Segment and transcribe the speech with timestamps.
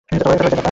[0.13, 0.59] এটা ধৈর্যের ব্যাপার।